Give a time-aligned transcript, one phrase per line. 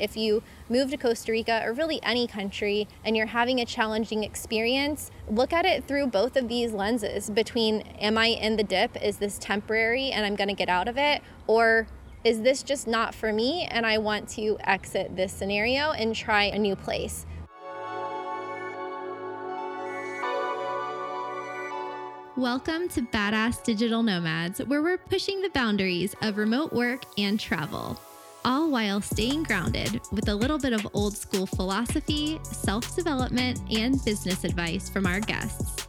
[0.00, 4.24] If you move to Costa Rica or really any country and you're having a challenging
[4.24, 9.00] experience, look at it through both of these lenses between am I in the dip?
[9.00, 11.22] Is this temporary and I'm going to get out of it?
[11.46, 11.86] Or
[12.24, 16.46] is this just not for me and I want to exit this scenario and try
[16.46, 17.24] a new place?
[22.36, 27.96] Welcome to Badass Digital Nomads, where we're pushing the boundaries of remote work and travel
[28.44, 34.04] all while staying grounded with a little bit of old school philosophy, self development, and
[34.04, 35.88] business advice from our guests.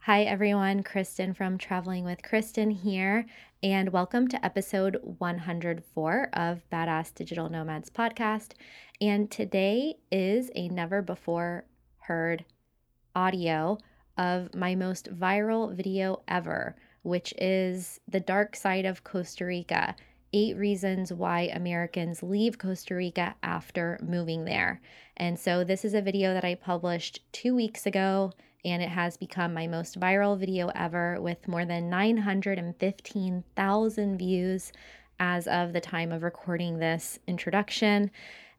[0.00, 0.82] Hi, everyone.
[0.82, 3.24] Kristen from Traveling with Kristen here,
[3.62, 8.54] and welcome to episode 104 of Badass Digital Nomads podcast.
[9.00, 11.66] And today is a never before
[11.98, 12.44] heard
[13.14, 13.78] audio
[14.18, 19.94] of my most viral video ever which is The Dark Side of Costa Rica
[20.32, 24.80] Eight Reasons Why Americans Leave Costa Rica After Moving There.
[25.16, 28.32] And so, this is a video that I published two weeks ago,
[28.64, 34.72] and it has become my most viral video ever with more than 915,000 views
[35.20, 38.10] as of the time of recording this introduction.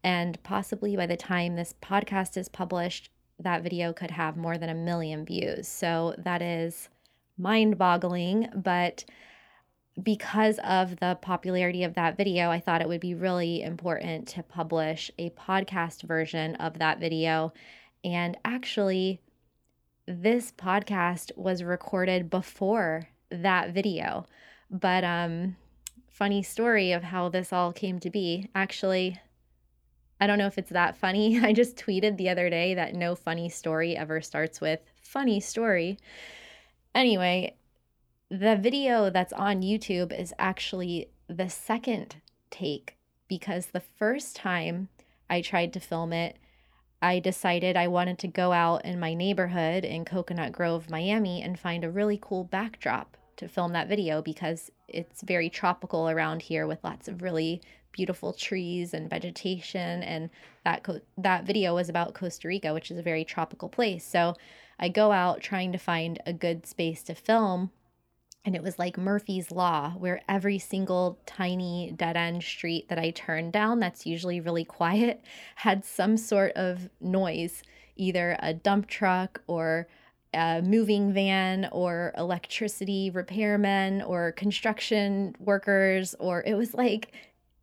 [0.03, 4.69] And possibly by the time this podcast is published, that video could have more than
[4.69, 5.67] a million views.
[5.67, 6.89] So, that is
[7.37, 9.05] mind boggling, but
[10.01, 14.43] because of the popularity of that video, I thought it would be really important to
[14.43, 17.53] publish a podcast version of that video.
[18.03, 19.21] And actually,
[20.07, 24.25] this podcast was recorded before that video.
[24.69, 25.55] But um
[26.13, 28.47] funny story of how this all came to be.
[28.53, 29.19] Actually,
[30.21, 31.39] I don't know if it's that funny.
[31.43, 35.97] I just tweeted the other day that no funny story ever starts with funny story.
[36.95, 37.55] Anyway,
[38.29, 42.17] the video that's on YouTube is actually the second
[42.51, 44.89] take because the first time
[45.29, 46.37] I tried to film it,
[47.01, 51.59] I decided I wanted to go out in my neighborhood in Coconut Grove, Miami, and
[51.59, 56.67] find a really cool backdrop to film that video because it's very tropical around here
[56.67, 60.29] with lots of really beautiful trees and vegetation and
[60.63, 64.05] that co- that video was about Costa Rica which is a very tropical place.
[64.05, 64.35] So
[64.83, 67.71] I go out trying to find a good space to film.
[68.43, 73.11] And it was like Murphy's Law, where every single tiny dead end street that I
[73.11, 75.23] turned down, that's usually really quiet,
[75.55, 77.63] had some sort of noise,
[77.95, 79.87] either a dump truck or
[80.33, 87.13] a moving van or electricity repairmen or construction workers, or it was like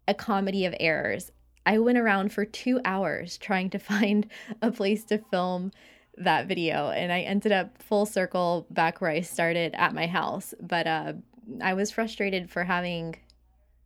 [0.08, 1.30] a comedy of errors.
[1.66, 4.26] I went around for two hours trying to find
[4.62, 5.72] a place to film
[6.20, 10.54] that video and I ended up full circle back where I started at my house.
[10.60, 11.12] But uh,
[11.60, 13.16] I was frustrated for having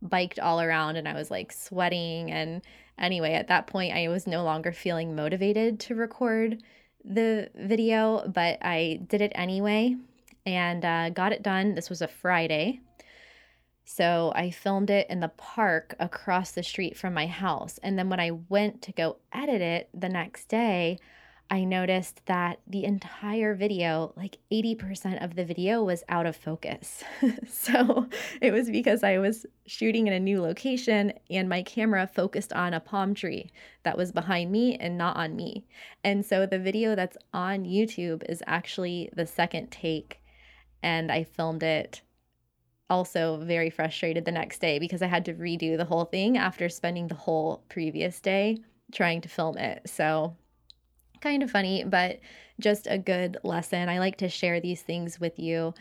[0.03, 2.31] biked all around and I was like sweating.
[2.31, 2.63] And
[2.99, 6.63] anyway, at that point, I was no longer feeling motivated to record
[7.05, 9.97] the video, but I did it anyway
[10.45, 11.75] and uh, got it done.
[11.75, 12.81] This was a Friday.
[13.87, 17.79] So I filmed it in the park across the street from my house.
[17.83, 20.99] And then when I went to go edit it the next day,
[21.51, 27.05] I noticed that the entire video, like 80% of the video, was out of focus.
[27.49, 28.09] so
[28.41, 32.73] it was because I was shooting in a new location and my camera focused on
[32.73, 33.51] a palm tree
[33.83, 35.67] that was behind me and not on me.
[36.03, 40.21] And so the video that's on YouTube is actually the second take.
[40.83, 42.01] And I filmed it
[42.91, 46.69] also very frustrated the next day because I had to redo the whole thing after
[46.69, 48.59] spending the whole previous day
[48.93, 49.89] trying to film it.
[49.89, 50.37] So
[51.25, 52.21] kind of funny, but
[52.61, 53.89] just a good lesson.
[53.89, 55.75] I like to share these things with you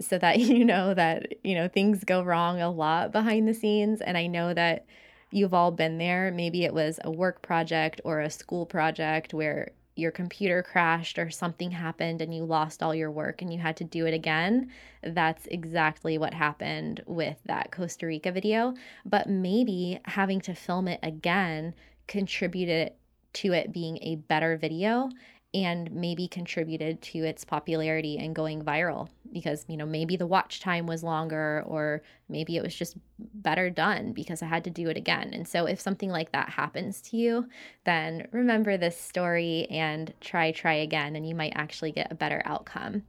[0.00, 4.02] so that you know that, you know, things go wrong a lot behind the scenes.
[4.02, 4.84] And I know that
[5.30, 6.32] you've all been there.
[6.32, 11.30] Maybe it was a work project or a school project where your computer crashed or
[11.30, 14.70] something happened and you lost all your work and you had to do it again.
[15.02, 18.74] That's exactly what happened with that Costa Rica video.
[19.04, 21.74] But maybe having to film it again
[22.08, 22.92] contributed
[23.34, 25.10] to it being a better video
[25.52, 30.60] and maybe contributed to its popularity and going viral because you know maybe the watch
[30.60, 34.88] time was longer or maybe it was just better done because I had to do
[34.88, 35.32] it again.
[35.34, 37.48] And so if something like that happens to you,
[37.84, 42.42] then remember this story and try try again and you might actually get a better
[42.44, 43.02] outcome.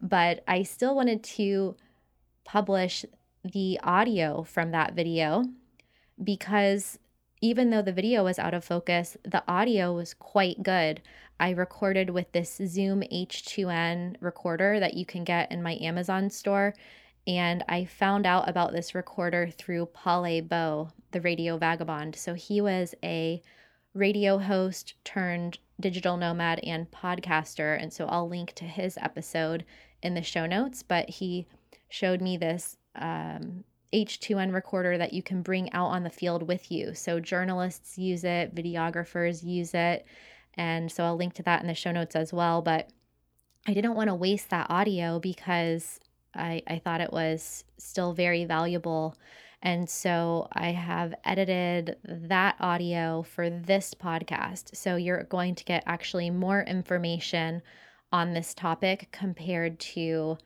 [0.00, 1.74] But I still wanted to
[2.44, 3.04] publish
[3.44, 5.44] the audio from that video
[6.22, 6.98] because
[7.40, 11.00] even though the video was out of focus, the audio was quite good.
[11.40, 16.74] I recorded with this Zoom H2N recorder that you can get in my Amazon store.
[17.26, 22.16] And I found out about this recorder through Palle Bo, the radio vagabond.
[22.16, 23.42] So he was a
[23.94, 27.80] radio host turned digital nomad and podcaster.
[27.80, 29.64] And so I'll link to his episode
[30.02, 30.82] in the show notes.
[30.82, 31.46] But he
[31.88, 33.62] showed me this um,
[33.92, 36.94] H2N recorder that you can bring out on the field with you.
[36.94, 40.06] So journalists use it, videographers use it.
[40.54, 42.62] And so I'll link to that in the show notes as well.
[42.62, 42.90] But
[43.66, 46.00] I didn't want to waste that audio because
[46.34, 49.16] I, I thought it was still very valuable.
[49.62, 54.76] And so I have edited that audio for this podcast.
[54.76, 57.62] So you're going to get actually more information
[58.12, 60.38] on this topic compared to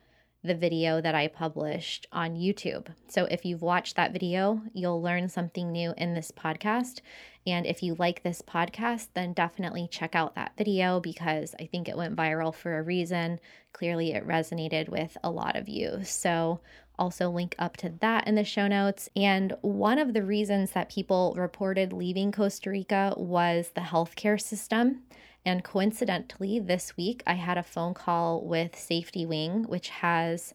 [0.45, 2.89] the video that I published on YouTube.
[3.09, 7.01] So if you've watched that video, you'll learn something new in this podcast.
[7.47, 11.89] And if you like this podcast, then definitely check out that video because I think
[11.89, 13.39] it went viral for a reason.
[13.73, 16.01] Clearly, it resonated with a lot of you.
[16.05, 16.61] So,
[16.99, 19.09] also link up to that in the show notes.
[19.17, 25.03] And one of the reasons that people reported leaving Costa Rica was the healthcare system.
[25.45, 30.55] And coincidentally, this week I had a phone call with SafetyWing, which has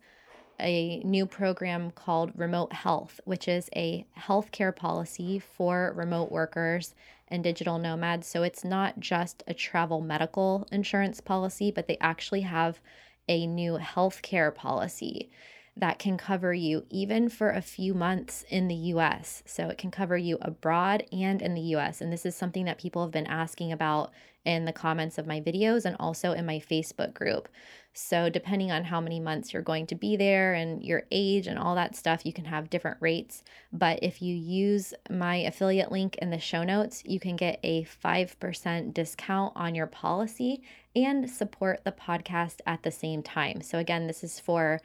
[0.60, 6.95] a new program called Remote Health, which is a healthcare policy for remote workers
[7.28, 8.28] and digital nomads.
[8.28, 12.80] So it's not just a travel medical insurance policy, but they actually have
[13.28, 15.30] a new healthcare policy
[15.79, 19.44] that can cover you even for a few months in the US.
[19.45, 22.01] So it can cover you abroad and in the US.
[22.01, 24.12] And this is something that people have been asking about
[24.47, 27.50] in the comments of my videos and also in my Facebook group.
[27.94, 31.57] So, depending on how many months you're going to be there and your age and
[31.57, 33.44] all that stuff, you can have different rates.
[33.74, 37.85] But if you use my affiliate link in the show notes, you can get a
[37.85, 40.62] 5% discount on your policy
[40.95, 43.62] and support the podcast at the same time.
[43.62, 44.79] So, again, this is for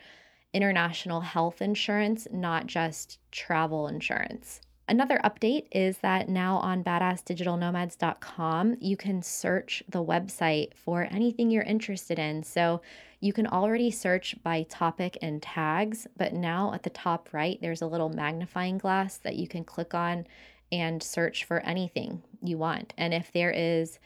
[0.52, 4.60] international health insurance, not just travel insurance.
[4.88, 11.62] Another update is that now on badassdigitalnomads.com, you can search the website for anything you're
[11.62, 12.42] interested in.
[12.42, 12.82] So
[13.20, 17.82] you can already search by topic and tags, but now at the top right, there's
[17.82, 20.26] a little magnifying glass that you can click on
[20.72, 22.92] and search for anything you want.
[22.98, 24.00] And if there is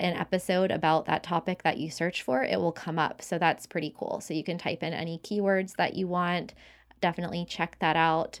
[0.00, 3.22] an episode about that topic that you search for, it will come up.
[3.22, 4.20] So that's pretty cool.
[4.20, 6.54] So you can type in any keywords that you want.
[7.00, 8.40] Definitely check that out.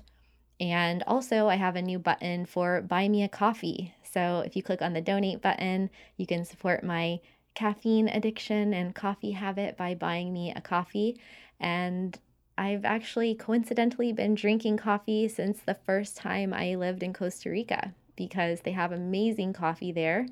[0.60, 3.92] And also, I have a new button for Buy Me a Coffee.
[4.02, 7.18] So, if you click on the donate button, you can support my
[7.54, 11.20] caffeine addiction and coffee habit by buying me a coffee.
[11.58, 12.16] And
[12.56, 17.92] I've actually coincidentally been drinking coffee since the first time I lived in Costa Rica
[18.16, 20.26] because they have amazing coffee there.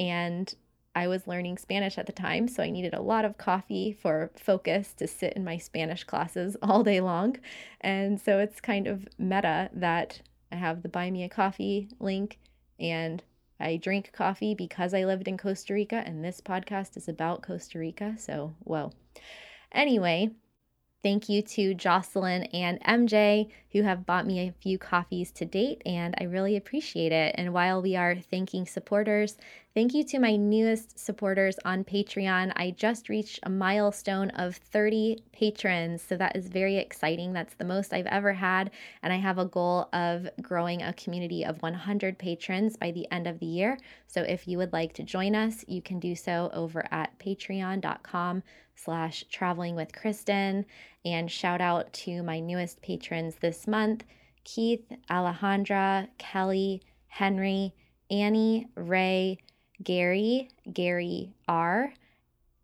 [0.00, 0.52] And
[0.94, 4.30] I was learning Spanish at the time, so I needed a lot of coffee for
[4.34, 7.36] focus to sit in my Spanish classes all day long.
[7.80, 12.38] And so it's kind of meta that I have the buy me a coffee link
[12.80, 13.22] and
[13.60, 17.78] I drink coffee because I lived in Costa Rica, and this podcast is about Costa
[17.78, 18.14] Rica.
[18.18, 18.90] So, whoa.
[19.70, 20.30] Anyway,
[21.02, 25.80] Thank you to Jocelyn and MJ who have bought me a few coffees to date,
[25.86, 27.34] and I really appreciate it.
[27.38, 29.38] And while we are thanking supporters,
[29.80, 32.52] thank you to my newest supporters on Patreon.
[32.54, 37.32] I just reached a milestone of 30 patrons, so that is very exciting.
[37.32, 38.72] That's the most I've ever had,
[39.02, 43.26] and I have a goal of growing a community of 100 patrons by the end
[43.26, 43.78] of the year.
[44.06, 48.42] So if you would like to join us, you can do so over at patreon.com
[48.74, 50.66] slash traveling with Kristen.
[51.06, 54.04] And shout out to my newest patrons this month
[54.44, 57.72] Keith, Alejandra, Kelly, Henry,
[58.10, 59.38] Annie, Ray,
[59.82, 61.92] Gary, Gary R.,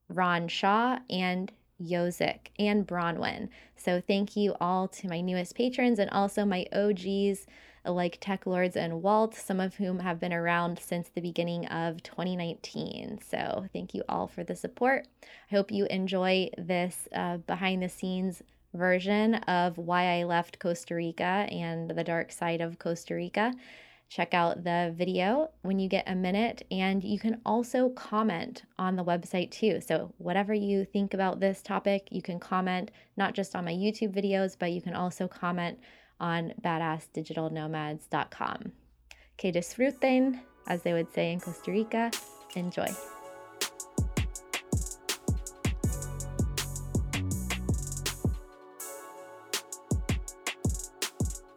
[0.08, 3.48] Ron Shaw, and Yozik and Bronwyn.
[3.76, 7.46] So thank you all to my newest patrons and also my OGs
[7.84, 12.02] like Tech Lords and Walt, some of whom have been around since the beginning of
[12.02, 13.20] 2019.
[13.28, 15.06] So thank you all for the support.
[15.22, 18.42] I hope you enjoy this uh, behind the scenes
[18.74, 23.54] version of why I left Costa Rica and the dark side of Costa Rica.
[24.08, 28.94] Check out the video when you get a minute, and you can also comment on
[28.94, 29.80] the website too.
[29.80, 34.14] So, whatever you think about this topic, you can comment not just on my YouTube
[34.14, 35.80] videos, but you can also comment
[36.20, 38.72] on badassdigitalnomads.com.
[39.36, 42.12] Que disfruten, as they would say in Costa Rica.
[42.54, 42.86] Enjoy.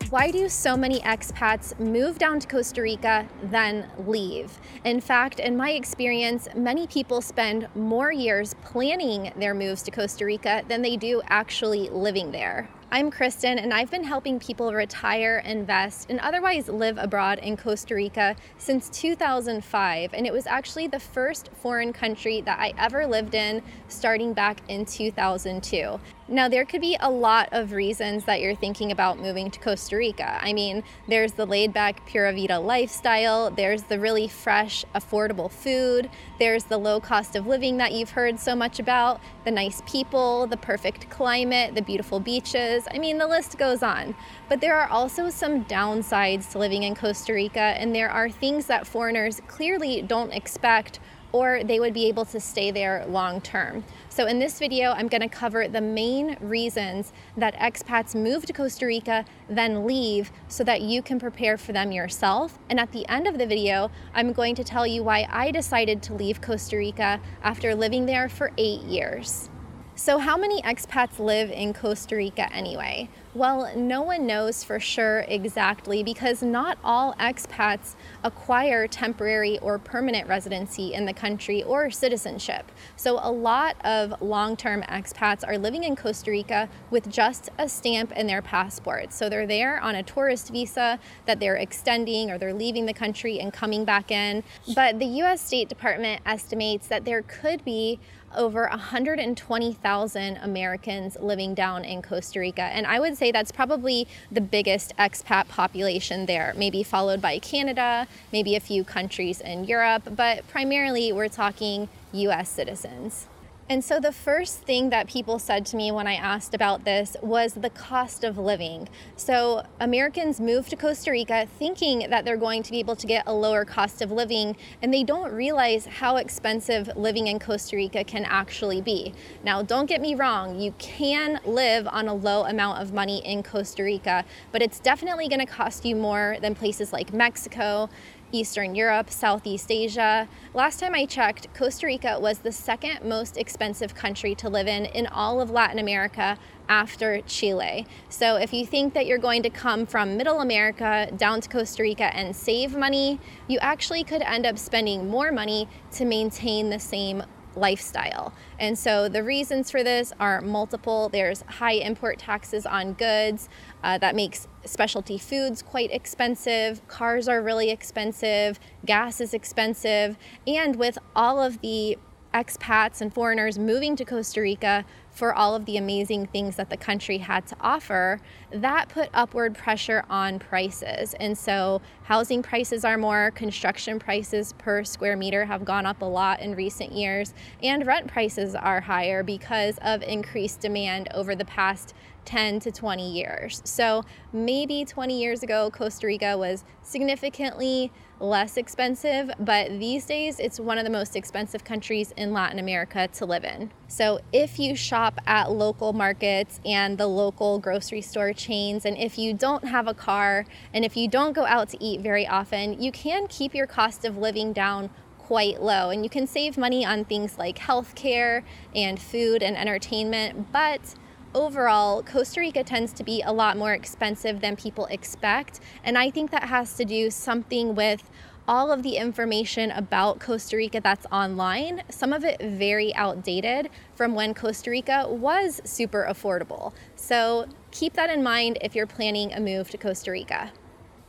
[0.10, 4.60] Why do so many expats move down to Costa Rica, then leave?
[4.84, 10.26] In fact, in my experience, many people spend more years planning their moves to Costa
[10.26, 12.68] Rica than they do actually living there.
[12.92, 17.94] I'm Kristen, and I've been helping people retire, invest, and otherwise live abroad in Costa
[17.94, 20.12] Rica since 2005.
[20.12, 24.62] And it was actually the first foreign country that I ever lived in starting back
[24.68, 26.00] in 2002.
[26.32, 29.98] Now, there could be a lot of reasons that you're thinking about moving to Costa
[29.98, 30.40] Rica.
[30.40, 36.08] I mean, there's the laid back Pura Vida lifestyle, there's the really fresh, affordable food,
[36.38, 40.46] there's the low cost of living that you've heard so much about, the nice people,
[40.46, 42.79] the perfect climate, the beautiful beaches.
[42.92, 44.16] I mean, the list goes on.
[44.48, 48.66] But there are also some downsides to living in Costa Rica, and there are things
[48.68, 51.00] that foreigners clearly don't expect
[51.32, 53.84] or they would be able to stay there long term.
[54.10, 58.54] So, in this video, I'm going to cover the main reasons that expats move to
[58.54, 62.58] Costa Rica, then leave, so that you can prepare for them yourself.
[62.70, 66.02] And at the end of the video, I'm going to tell you why I decided
[66.04, 69.50] to leave Costa Rica after living there for eight years.
[70.00, 73.10] So, how many expats live in Costa Rica anyway?
[73.36, 80.30] Well, no one knows for sure exactly because not all expats acquire temporary or permanent
[80.30, 82.72] residency in the country or citizenship.
[82.96, 87.68] So, a lot of long term expats are living in Costa Rica with just a
[87.68, 89.12] stamp in their passport.
[89.12, 93.42] So, they're there on a tourist visa that they're extending or they're leaving the country
[93.42, 94.46] and coming back in.
[94.74, 98.00] But the US State Department estimates that there could be
[98.36, 102.64] over 120,000 Americans living down in Costa Rica.
[102.64, 108.08] And I would say that's probably the biggest expat population there, maybe followed by Canada,
[108.32, 113.28] maybe a few countries in Europe, but primarily we're talking US citizens.
[113.72, 117.16] And so the first thing that people said to me when I asked about this
[117.22, 118.90] was the cost of living.
[119.16, 123.28] So Americans move to Costa Rica thinking that they're going to be able to get
[123.28, 128.04] a lower cost of living, and they don't realize how expensive living in Costa Rica
[128.04, 129.14] can actually be.
[129.44, 133.44] Now, don't get me wrong, you can live on a low amount of money in
[133.44, 137.88] Costa Rica, but it's definitely going to cost you more than places like Mexico
[138.32, 140.28] Eastern Europe, Southeast Asia.
[140.54, 144.86] Last time I checked, Costa Rica was the second most expensive country to live in
[144.86, 147.88] in all of Latin America after Chile.
[148.10, 151.82] So if you think that you're going to come from Middle America down to Costa
[151.82, 156.80] Rica and save money, you actually could end up spending more money to maintain the
[156.80, 157.24] same
[157.60, 158.34] lifestyle.
[158.58, 161.10] And so the reasons for this are multiple.
[161.10, 163.50] There's high import taxes on goods
[163.84, 166.86] uh, that makes specialty foods quite expensive.
[166.88, 168.60] Cars are really expensive.
[168.86, 170.18] Gas is expensive.
[170.48, 171.98] And with all of the
[172.34, 174.86] expats and foreigners moving to Costa Rica
[175.20, 178.22] for all of the amazing things that the country had to offer,
[178.52, 181.14] that put upward pressure on prices.
[181.20, 186.06] And so housing prices are more, construction prices per square meter have gone up a
[186.06, 191.44] lot in recent years, and rent prices are higher because of increased demand over the
[191.44, 193.62] past 10 to 20 years.
[193.66, 200.60] So maybe 20 years ago, Costa Rica was significantly less expensive, but these days it's
[200.60, 203.72] one of the most expensive countries in Latin America to live in.
[203.88, 209.18] So if you shop at local markets and the local grocery store chains, and if
[209.18, 212.82] you don't have a car, and if you don't go out to eat very often,
[212.82, 216.84] you can keep your cost of living down quite low and you can save money
[216.84, 220.96] on things like healthcare and food and entertainment, but
[221.34, 225.60] overall, Costa Rica tends to be a lot more expensive than people expect.
[225.84, 228.10] And I think that has to do something with
[228.50, 234.16] all of the information about Costa Rica that's online, some of it very outdated from
[234.16, 236.74] when Costa Rica was super affordable.
[236.96, 240.52] So keep that in mind if you're planning a move to Costa Rica.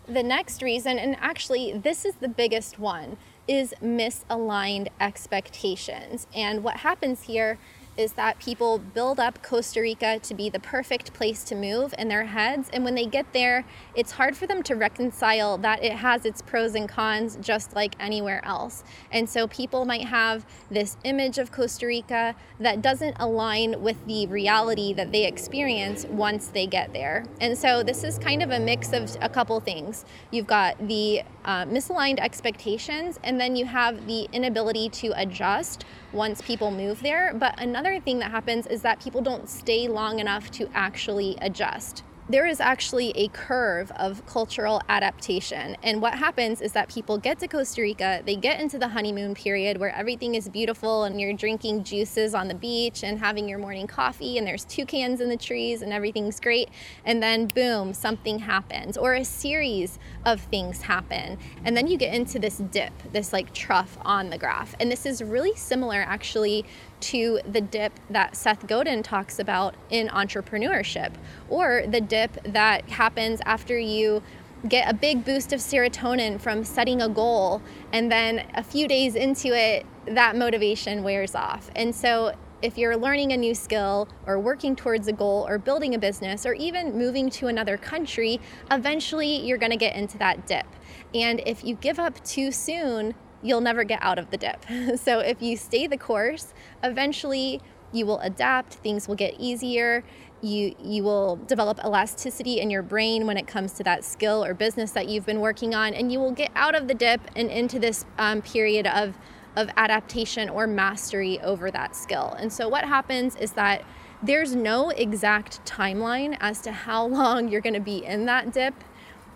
[0.07, 3.17] The next reason, and actually, this is the biggest one,
[3.49, 6.27] is misaligned expectations.
[6.35, 7.59] And what happens here
[8.01, 12.09] is that people build up Costa Rica to be the perfect place to move in
[12.09, 12.71] their heads.
[12.73, 13.65] And when they get there,
[13.95, 17.95] it's hard for them to reconcile that it has its pros and cons just like
[18.01, 18.83] anywhere else.
[19.13, 24.27] And so people might have this image of Costa Rica that doesn't align with the
[24.27, 27.27] reality that they experience once they get there.
[27.41, 30.05] And so this is kind of a mix of a couple things.
[30.31, 36.43] You've got the uh, misaligned expectations, and then you have the inability to adjust once
[36.43, 37.33] people move there.
[37.35, 42.05] But another thing that happens is that people don't stay long enough to actually adjust
[42.31, 45.77] there is actually a curve of cultural adaptation.
[45.83, 49.35] And what happens is that people get to Costa Rica, they get into the honeymoon
[49.35, 53.59] period where everything is beautiful and you're drinking juices on the beach and having your
[53.59, 56.69] morning coffee and there's toucans in the trees and everything's great.
[57.05, 61.37] And then, boom, something happens or a series of things happen.
[61.65, 64.77] And then you get into this dip, this like trough on the graph.
[64.79, 66.65] And this is really similar actually
[67.01, 71.13] to the dip that Seth Godin talks about in entrepreneurship,
[71.49, 74.23] or the dip that happens after you
[74.69, 79.15] get a big boost of serotonin from setting a goal, and then a few days
[79.15, 81.71] into it, that motivation wears off.
[81.75, 85.95] And so, if you're learning a new skill or working towards a goal or building
[85.95, 88.39] a business or even moving to another country,
[88.71, 90.67] eventually you're to get into that dip.
[91.15, 94.65] And if you give up too soon, you'll never get out of the dip.
[94.97, 97.61] so if you stay the course, eventually
[97.93, 100.05] you will adapt, things will get easier.
[100.43, 104.55] You, you will develop elasticity in your brain when it comes to that skill or
[104.55, 107.51] business that you've been working on, and you will get out of the dip and
[107.51, 109.19] into this um, period of,
[109.57, 112.35] of adaptation or mastery over that skill.
[112.39, 113.85] And so, what happens is that
[114.23, 118.75] there's no exact timeline as to how long you're going to be in that dip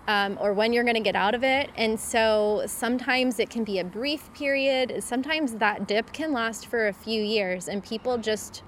[0.07, 1.71] um, or when you're going to get out of it.
[1.77, 5.03] And so sometimes it can be a brief period.
[5.03, 8.63] Sometimes that dip can last for a few years, and people just,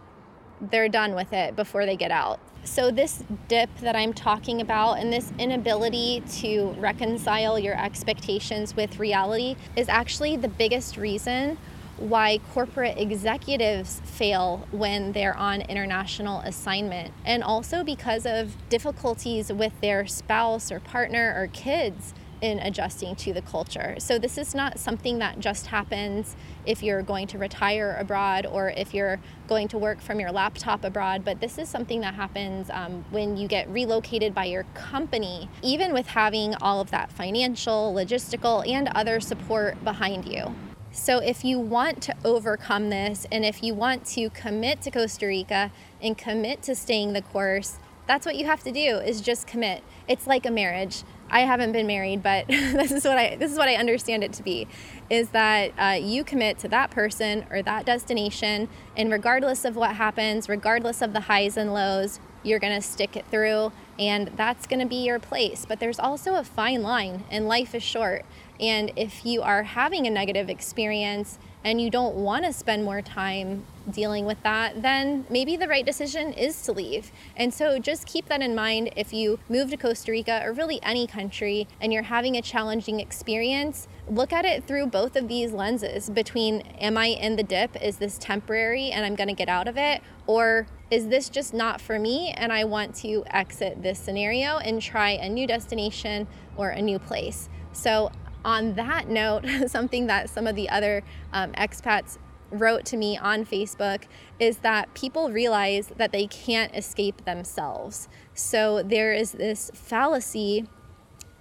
[0.61, 2.41] they're done with it before they get out.
[2.65, 8.99] So, this dip that I'm talking about and this inability to reconcile your expectations with
[8.99, 11.59] reality is actually the biggest reason
[11.99, 19.73] why corporate executives fail when they're on international assignment, and also because of difficulties with
[19.81, 23.97] their spouse or partner or kids in adjusting to the culture.
[23.99, 26.37] So, this is not something that just happens
[26.67, 30.85] if you're going to retire abroad or if you're going to work from your laptop
[30.85, 35.49] abroad, but this is something that happens um, when you get relocated by your company,
[35.63, 40.55] even with having all of that financial, logistical, and other support behind you.
[40.97, 45.27] So, if you want to overcome this and if you want to commit to Costa
[45.27, 49.47] Rica and commit to staying the course, that's what you have to do is just
[49.47, 49.85] commit.
[50.09, 51.05] It's like a marriage.
[51.31, 54.33] I haven't been married, but this is what I this is what I understand it
[54.33, 54.67] to be,
[55.11, 59.97] is that uh, you commit to that person or that destination, and regardless of what
[59.97, 64.87] happens, regardless of the highs and lows, you're gonna stick it through, and that's gonna
[64.87, 65.67] be your place.
[65.69, 68.25] But there's also a fine line, and life is short.
[68.61, 73.03] And if you are having a negative experience and you don't want to spend more
[73.03, 77.11] time dealing with that, then maybe the right decision is to leave.
[77.37, 80.81] And so just keep that in mind if you move to Costa Rica or really
[80.83, 83.89] any country and you're having a challenging experience.
[84.09, 87.83] Look at it through both of these lenses between am I in the dip?
[87.83, 90.03] Is this temporary and I'm going to get out of it?
[90.29, 94.81] Or is this just not for me and I want to exit this scenario and
[94.81, 97.49] try a new destination or a new place?
[97.73, 98.13] So
[98.45, 102.19] on that note, something that some of the other um, expats
[102.51, 104.05] wrote to me on Facebook
[104.39, 108.09] is that people realize that they can't escape themselves.
[108.35, 110.67] So there is this fallacy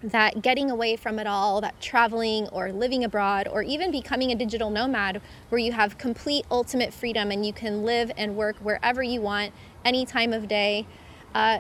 [0.01, 4.36] that getting away from it all, that traveling or living abroad, or even becoming a
[4.36, 9.01] digital nomad, where you have complete ultimate freedom and you can live and work wherever
[9.01, 9.51] you want,
[9.84, 10.86] any time of day,
[11.34, 11.60] uh,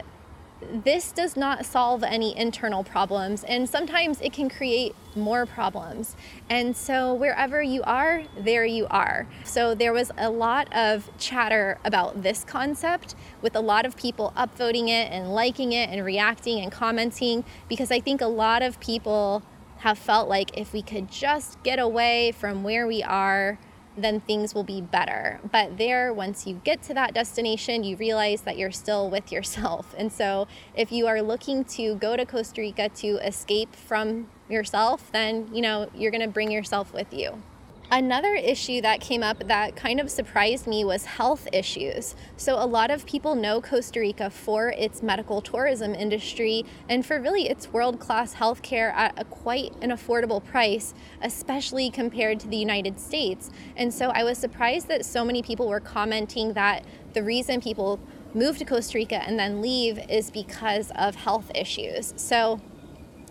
[0.61, 6.15] this does not solve any internal problems, and sometimes it can create more problems.
[6.49, 9.27] And so, wherever you are, there you are.
[9.43, 14.33] So, there was a lot of chatter about this concept with a lot of people
[14.35, 18.79] upvoting it and liking it and reacting and commenting because I think a lot of
[18.79, 19.43] people
[19.79, 23.59] have felt like if we could just get away from where we are
[23.97, 25.39] then things will be better.
[25.51, 29.93] But there, once you get to that destination, you realize that you're still with yourself.
[29.97, 35.11] And so, if you are looking to go to Costa Rica to escape from yourself,
[35.11, 37.41] then you know you're going to bring yourself with you.
[37.91, 42.15] Another issue that came up that kind of surprised me was health issues.
[42.35, 47.21] So, a lot of people know Costa Rica for its medical tourism industry and for
[47.21, 52.57] really its world class healthcare at a quite an affordable price, especially compared to the
[52.57, 53.51] United States.
[53.77, 57.99] And so, I was surprised that so many people were commenting that the reason people
[58.33, 62.15] move to Costa Rica and then leave is because of health issues.
[62.17, 62.59] So,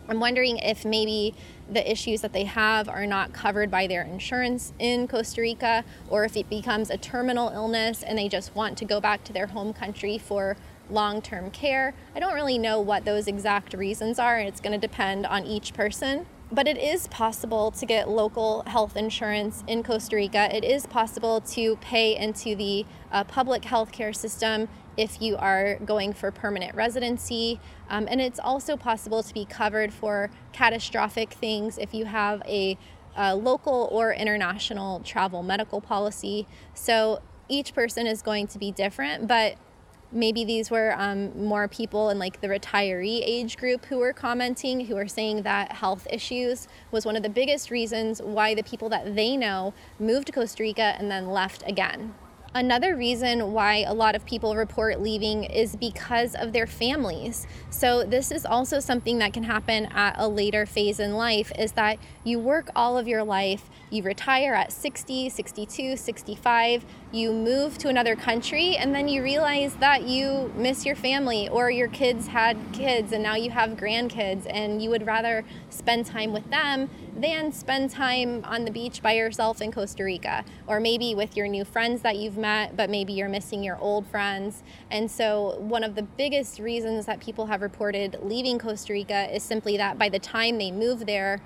[0.09, 1.35] I'm wondering if maybe
[1.71, 6.25] the issues that they have are not covered by their insurance in Costa Rica, or
[6.25, 9.47] if it becomes a terminal illness and they just want to go back to their
[9.49, 10.57] home country for
[10.91, 11.95] long term care.
[12.15, 15.47] I don't really know what those exact reasons are, and it's going to depend on
[15.47, 16.27] each person.
[16.53, 20.55] But it is possible to get local health insurance in Costa Rica.
[20.55, 25.77] It is possible to pay into the uh, public health care system if you are
[25.77, 27.61] going for permanent residency.
[27.89, 32.79] Um, and it's also possible to be covered for catastrophic things if you have a,
[33.17, 36.47] a local or international travel medical policy.
[36.75, 39.57] So each person is going to be different, but
[40.15, 44.87] maybe these were um, more people in like the retiree age group who were commenting
[44.87, 48.89] who were saying that health issues was one of the biggest reasons why the people
[48.89, 52.15] that they know moved to costa rica and then left again
[52.57, 57.49] Another reason why a lot of people report leaving is because of their families.
[57.69, 61.73] So this is also something that can happen at a later phase in life is
[61.73, 66.85] that you work all of your life, you retire at 60, 62, 65,
[67.15, 71.71] you move to another country and then you realize that you miss your family or
[71.71, 76.33] your kids had kids and now you have grandkids and you would rather spend time
[76.33, 81.15] with them than spend time on the beach by yourself in Costa Rica or maybe
[81.15, 84.65] with your new friends that you've met, but maybe you're missing your old friends.
[84.91, 89.45] And so, one of the biggest reasons that people have reported leaving Costa Rica is
[89.45, 91.41] simply that by the time they move there,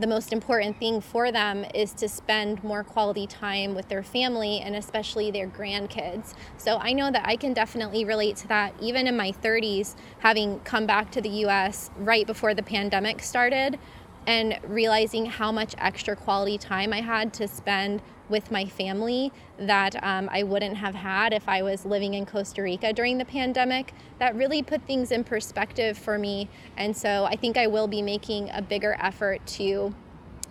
[0.00, 4.60] the most important thing for them is to spend more quality time with their family
[4.60, 6.32] and especially their grandkids.
[6.56, 10.60] So I know that I can definitely relate to that even in my 30s, having
[10.60, 13.78] come back to the US right before the pandemic started
[14.26, 20.02] and realizing how much extra quality time I had to spend with my family that
[20.02, 23.92] um, I wouldn't have had if I was living in Costa Rica during the pandemic.
[24.18, 26.48] That really put things in perspective for me.
[26.76, 29.94] And so I think I will be making a bigger effort to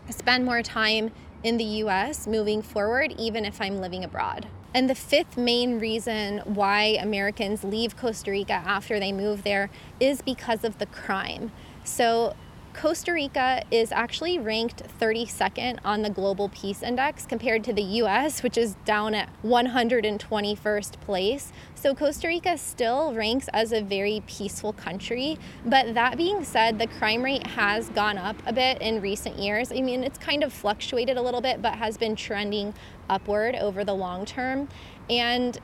[0.09, 1.11] spend more time
[1.43, 4.47] in the US moving forward, even if I'm living abroad.
[4.73, 10.21] And the fifth main reason why Americans leave Costa Rica after they move there is
[10.21, 11.51] because of the crime.
[11.83, 12.35] So,
[12.79, 18.41] Costa Rica is actually ranked 32nd on the Global Peace Index compared to the US,
[18.41, 21.51] which is down at 121st place.
[21.75, 25.37] So Costa Rica still ranks as a very peaceful country.
[25.65, 29.73] But that being said, the crime rate has gone up a bit in recent years.
[29.73, 32.73] I mean, it's kind of fluctuated a little bit, but has been trending
[33.09, 34.69] upward over the long term.
[35.09, 35.59] And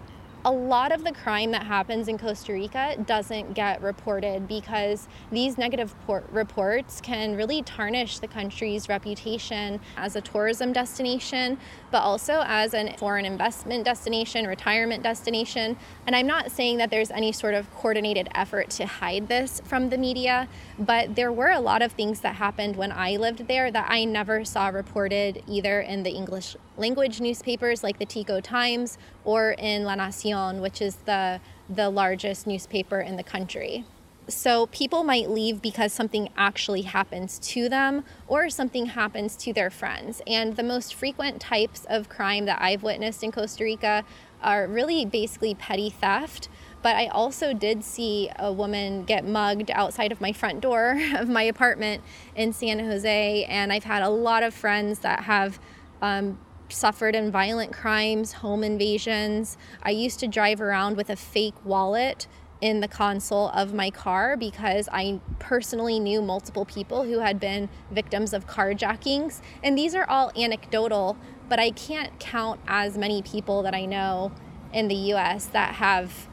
[0.45, 5.57] a lot of the crime that happens in Costa Rica doesn't get reported because these
[5.57, 5.95] negative
[6.31, 11.57] reports can really tarnish the country's reputation as a tourism destination,
[11.89, 15.75] but also as a foreign investment destination, retirement destination.
[16.05, 19.89] And I'm not saying that there's any sort of coordinated effort to hide this from
[19.89, 23.71] the media, but there were a lot of things that happened when I lived there
[23.71, 28.97] that I never saw reported either in the English language newspapers like the Tico Times
[29.23, 33.85] or in La Nacion, which is the, the largest newspaper in the country.
[34.27, 39.69] So people might leave because something actually happens to them or something happens to their
[39.69, 40.21] friends.
[40.25, 44.03] And the most frequent types of crime that I've witnessed in Costa Rica
[44.41, 46.49] are really basically petty theft.
[46.81, 51.29] But I also did see a woman get mugged outside of my front door of
[51.29, 52.03] my apartment
[52.35, 53.43] in San Jose.
[53.45, 55.59] And I've had a lot of friends that have
[56.01, 59.57] um, suffered in violent crimes, home invasions.
[59.83, 62.27] I used to drive around with a fake wallet
[62.61, 67.69] in the console of my car because I personally knew multiple people who had been
[67.91, 69.41] victims of carjackings.
[69.61, 71.17] And these are all anecdotal,
[71.49, 74.31] but I can't count as many people that I know
[74.73, 76.27] in the US that have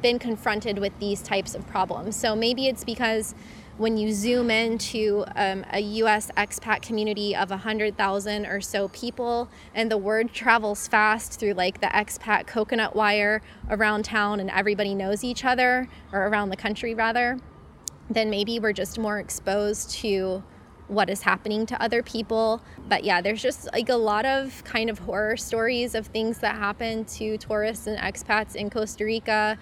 [0.00, 2.16] been confronted with these types of problems.
[2.16, 3.34] So maybe it's because
[3.80, 9.90] when you zoom into um, a US expat community of 100,000 or so people, and
[9.90, 13.40] the word travels fast through like the expat coconut wire
[13.70, 17.38] around town, and everybody knows each other, or around the country rather,
[18.10, 20.44] then maybe we're just more exposed to
[20.88, 22.60] what is happening to other people.
[22.86, 26.56] But yeah, there's just like a lot of kind of horror stories of things that
[26.56, 29.56] happen to tourists and expats in Costa Rica,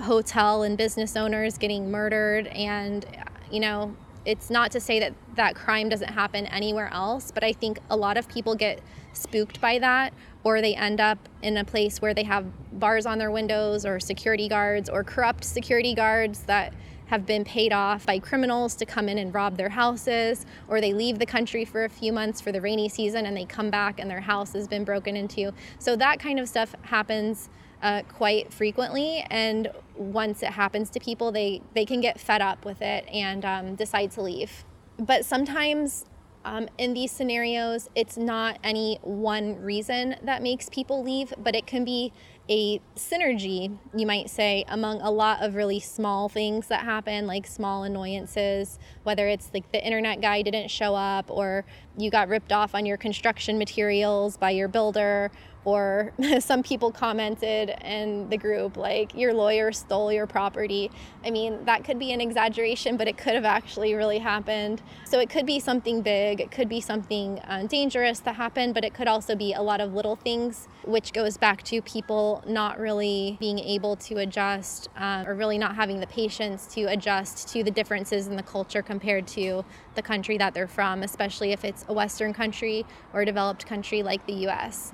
[0.00, 3.04] hotel and business owners getting murdered, and
[3.50, 7.52] you know, it's not to say that that crime doesn't happen anywhere else, but I
[7.52, 8.80] think a lot of people get
[9.12, 10.12] spooked by that
[10.44, 12.46] or they end up in a place where they have
[12.78, 16.72] bars on their windows or security guards or corrupt security guards that
[17.06, 20.92] have been paid off by criminals to come in and rob their houses, or they
[20.92, 23.98] leave the country for a few months for the rainy season and they come back
[23.98, 25.52] and their house has been broken into.
[25.78, 27.48] So that kind of stuff happens
[27.82, 29.24] uh, quite frequently.
[29.30, 33.44] And once it happens to people, they, they can get fed up with it and
[33.44, 34.64] um, decide to leave.
[34.98, 36.06] But sometimes
[36.44, 41.66] um, in these scenarios, it's not any one reason that makes people leave, but it
[41.66, 42.12] can be
[42.50, 47.46] a synergy, you might say, among a lot of really small things that happen, like
[47.46, 51.66] small annoyances, whether it's like the internet guy didn't show up, or
[51.98, 55.30] you got ripped off on your construction materials by your builder,
[55.64, 60.90] or some people commented in the group like your lawyer stole your property.
[61.24, 64.82] I mean that could be an exaggeration but it could have actually really happened.
[65.04, 68.84] So it could be something big it could be something uh, dangerous that happened but
[68.84, 72.78] it could also be a lot of little things which goes back to people not
[72.78, 77.62] really being able to adjust uh, or really not having the patience to adjust to
[77.62, 81.84] the differences in the culture compared to the country that they're from especially if it's
[81.88, 84.92] a western country or a developed country like the us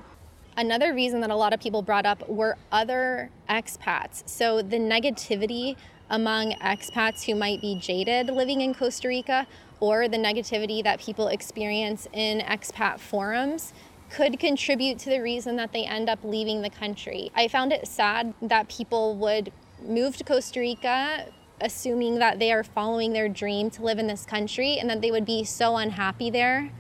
[0.56, 4.22] Another reason that a lot of people brought up were other expats.
[4.28, 5.76] So the negativity
[6.10, 9.46] among expats who might be jaded living in Costa Rica
[9.80, 13.72] or the negativity that people experience in expat forums
[14.10, 17.30] could contribute to the reason that they end up leaving the country.
[17.34, 21.26] I found it sad that people would move to Costa Rica
[21.60, 25.10] assuming that they are following their dream to live in this country and that they
[25.10, 26.70] would be so unhappy there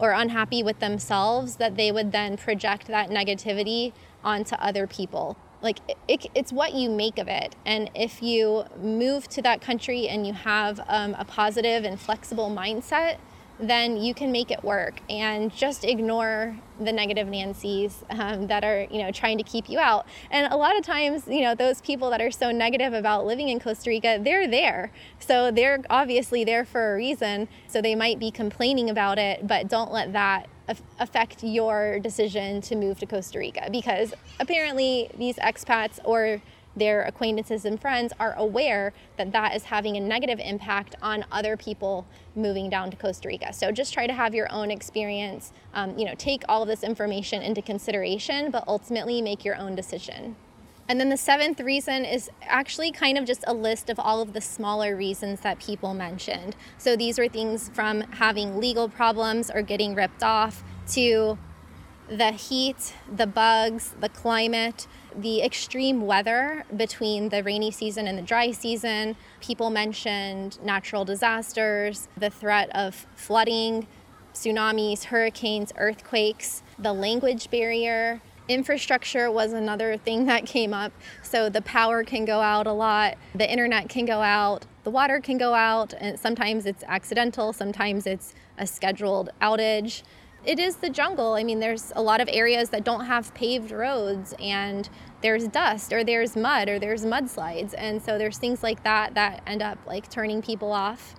[0.00, 3.92] or unhappy with themselves that they would then project that negativity
[4.24, 5.36] onto other people.
[5.62, 7.54] Like it, it's what you make of it.
[7.66, 12.50] And if you move to that country and you have um, a positive and flexible
[12.50, 13.18] mindset,
[13.60, 18.86] then you can make it work and just ignore the negative Nancy's um, that are,
[18.90, 20.06] you know, trying to keep you out.
[20.30, 23.48] And a lot of times, you know, those people that are so negative about living
[23.48, 24.90] in Costa Rica, they're there.
[25.18, 27.48] So they're obviously there for a reason.
[27.66, 30.48] So they might be complaining about it, but don't let that
[30.98, 36.40] affect your decision to move to Costa Rica because apparently these expats or
[36.80, 41.56] their acquaintances and friends are aware that that is having a negative impact on other
[41.56, 43.52] people moving down to Costa Rica.
[43.52, 45.52] So just try to have your own experience.
[45.74, 49.76] Um, you know, take all of this information into consideration, but ultimately make your own
[49.76, 50.36] decision.
[50.88, 54.32] And then the seventh reason is actually kind of just a list of all of
[54.32, 56.56] the smaller reasons that people mentioned.
[56.78, 60.64] So these were things from having legal problems or getting ripped off
[60.94, 61.38] to
[62.08, 68.22] the heat, the bugs, the climate, the extreme weather between the rainy season and the
[68.22, 69.16] dry season.
[69.40, 73.86] People mentioned natural disasters, the threat of flooding,
[74.34, 78.20] tsunamis, hurricanes, earthquakes, the language barrier.
[78.48, 80.92] Infrastructure was another thing that came up.
[81.22, 85.20] So the power can go out a lot, the internet can go out, the water
[85.20, 90.02] can go out, and sometimes it's accidental, sometimes it's a scheduled outage
[90.44, 91.34] it is the jungle.
[91.34, 94.88] I mean, there's a lot of areas that don't have paved roads and
[95.20, 97.74] there's dust or there's mud or there's mudslides.
[97.76, 101.14] And so there's things like that that end up like turning people off.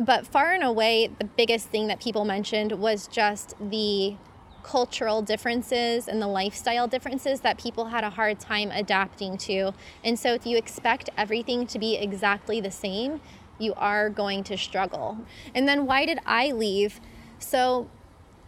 [0.00, 4.16] But far and away, the biggest thing that people mentioned was just the
[4.62, 9.72] cultural differences and the lifestyle differences that people had a hard time adapting to.
[10.04, 13.20] And so if you expect everything to be exactly the same,
[13.58, 15.18] you are going to struggle.
[15.54, 17.00] And then why did I leave?
[17.38, 17.88] So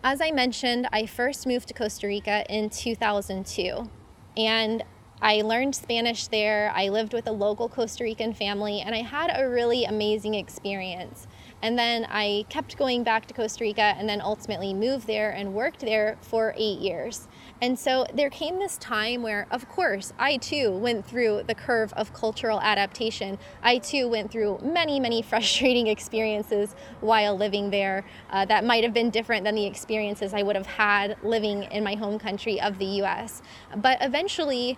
[0.04, 3.88] as I mentioned, I first moved to Costa Rica in 2002
[4.36, 4.82] and
[5.20, 6.72] I learned Spanish there.
[6.74, 11.28] I lived with a local Costa Rican family and I had a really amazing experience.
[11.62, 15.54] And then I kept going back to Costa Rica and then ultimately moved there and
[15.54, 17.28] worked there for eight years.
[17.60, 21.92] And so there came this time where, of course, I too went through the curve
[21.92, 23.38] of cultural adaptation.
[23.62, 28.92] I too went through many, many frustrating experiences while living there uh, that might have
[28.92, 32.78] been different than the experiences I would have had living in my home country of
[32.78, 33.40] the US.
[33.76, 34.76] But eventually,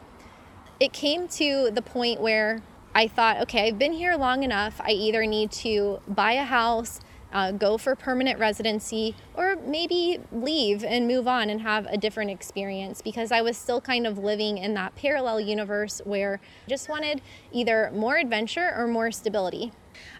[0.78, 2.60] it came to the point where
[2.94, 4.80] I thought, okay, I've been here long enough.
[4.80, 7.00] I either need to buy a house
[7.34, 12.30] uh, go for permanent residency, or maybe leave and move on and have a different
[12.30, 16.88] experience because I was still kind of living in that parallel universe where I just
[16.88, 19.72] wanted either more adventure or more stability.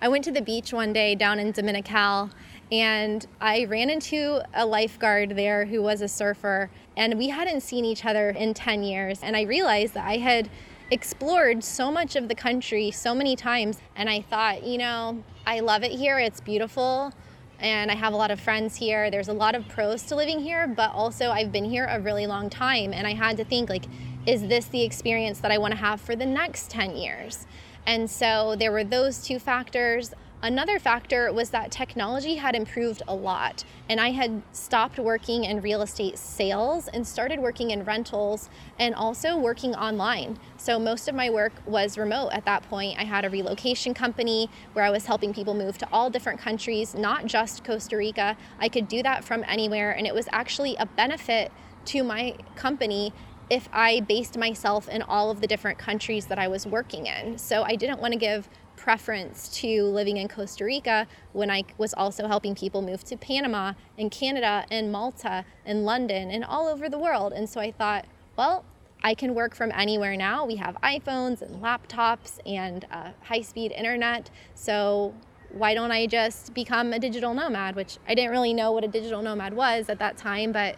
[0.03, 2.31] I went to the beach one day down in Dominical
[2.73, 7.85] and I ran into a lifeguard there who was a surfer, and we hadn't seen
[7.85, 9.21] each other in 10 years.
[9.23, 10.49] And I realized that I had
[10.91, 15.61] explored so much of the country so many times, and I thought, you know, I
[15.61, 16.19] love it here.
[16.19, 17.13] It's beautiful.
[17.61, 19.11] And I have a lot of friends here.
[19.11, 22.27] There's a lot of pros to living here, but also I've been here a really
[22.27, 22.93] long time.
[22.93, 23.85] And I had to think, like,
[24.27, 27.47] is this the experience that I want to have for the next 10 years?
[27.87, 30.13] And so there were those two factors.
[30.43, 35.63] Another factor was that technology had improved a lot, and I had stopped working in
[35.63, 40.39] real estate sales and started working in rentals and also working online.
[40.59, 42.99] So most of my work was remote at that point.
[42.99, 46.95] I had a relocation company where I was helping people move to all different countries,
[46.95, 48.37] not just Costa Rica.
[48.61, 51.53] I could do that from anywhere, and it was actually a benefit
[51.87, 53.15] to my company
[53.51, 57.39] if I based myself in all of the different countries that I was working in.
[57.39, 58.49] So I didn't want to give
[58.85, 63.73] preference to living in Costa Rica when I was also helping people move to Panama
[63.97, 67.33] and Canada and Malta and London and all over the world.
[67.33, 68.05] And so I thought,
[68.37, 68.63] well,
[69.03, 70.45] I can work from anywhere now.
[70.45, 74.29] We have iPhones and laptops and uh, high speed internet.
[74.55, 75.15] So
[75.51, 77.77] why don't I just become a digital nomad?
[77.77, 80.77] Which I didn't really know what a digital nomad was at that time, but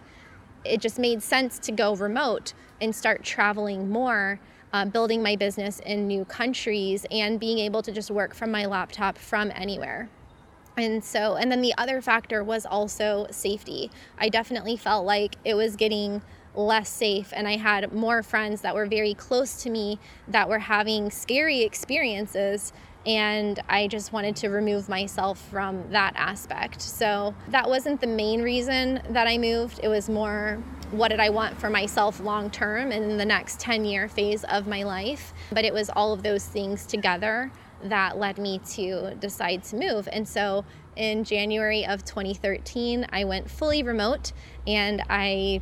[0.64, 4.38] it just made sense to go remote and start traveling more
[4.76, 8.66] uh, building my business in new countries and being able to just work from my
[8.66, 10.10] laptop from anywhere.
[10.76, 13.90] And so, and then the other factor was also safety.
[14.18, 16.20] I definitely felt like it was getting
[16.54, 20.58] less safe and I had more friends that were very close to me that were
[20.58, 22.74] having scary experiences
[23.06, 26.82] and I just wanted to remove myself from that aspect.
[26.82, 29.80] So that wasn't the main reason that I moved.
[29.82, 33.60] It was more what did I want for myself long term and in the next
[33.60, 35.32] 10 year phase of my life.
[35.52, 37.52] But it was all of those things together
[37.84, 40.08] that led me to decide to move.
[40.12, 40.64] And so
[40.96, 44.32] in January of 2013, I went fully remote
[44.66, 45.60] and I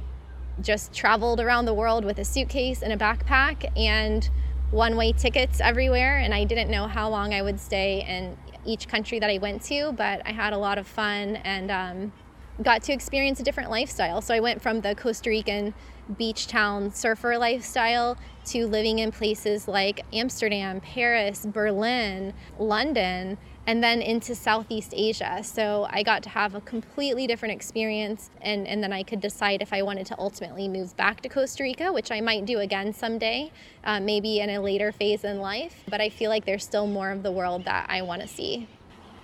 [0.60, 4.30] just traveled around the world with a suitcase and a backpack and
[4.74, 6.18] one way tickets everywhere.
[6.18, 9.62] And I didn't know how long I would stay in each country that I went
[9.64, 12.12] to, but I had a lot of fun and um,
[12.60, 14.20] got to experience a different lifestyle.
[14.20, 15.74] So I went from the Costa Rican
[16.18, 24.02] beach town surfer lifestyle to living in places like Amsterdam, Paris, Berlin, London, and then
[24.02, 25.42] into Southeast Asia.
[25.42, 29.62] So I got to have a completely different experience, and, and then I could decide
[29.62, 32.92] if I wanted to ultimately move back to Costa Rica, which I might do again
[32.92, 33.50] someday,
[33.84, 35.84] uh, maybe in a later phase in life.
[35.88, 38.68] But I feel like there's still more of the world that I want to see.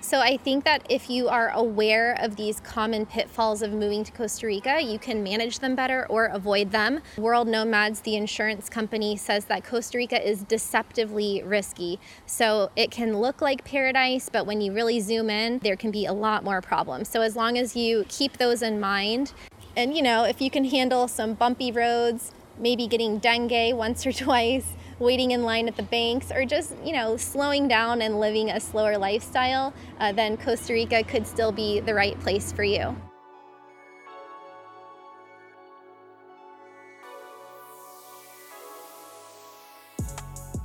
[0.02, 4.12] So I think that if you are aware of these common pitfalls of moving to
[4.12, 7.00] Costa Rica, you can manage them better or avoid them.
[7.18, 12.00] World Nomads, the insurance company, says that Costa Rica is deceptively risky.
[12.24, 16.06] So it can look like paradise, but when you really zoom in, there can be
[16.06, 17.08] a lot more problems.
[17.08, 19.32] So as long as you keep those in mind,
[19.76, 24.12] and you know, if you can handle some bumpy roads, maybe getting dengue once or
[24.24, 24.66] twice,
[25.00, 28.60] waiting in line at the banks, or just, you know, slowing down and living a
[28.60, 32.94] slower lifestyle, uh, then Costa Rica could still be the right place for you.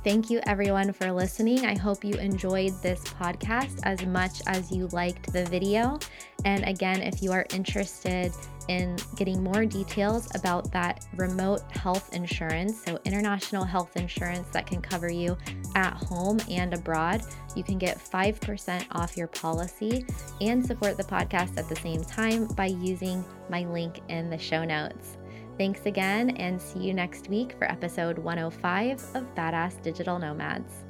[0.06, 1.66] Thank you, everyone, for listening.
[1.66, 5.98] I hope you enjoyed this podcast as much as you liked the video.
[6.44, 8.30] And again, if you are interested
[8.68, 14.80] in getting more details about that remote health insurance, so international health insurance that can
[14.80, 15.36] cover you
[15.74, 17.22] at home and abroad,
[17.56, 20.06] you can get 5% off your policy
[20.40, 24.64] and support the podcast at the same time by using my link in the show
[24.64, 25.16] notes.
[25.58, 30.85] Thanks again, and see you next week for episode 105 of Badass Digital Nomads.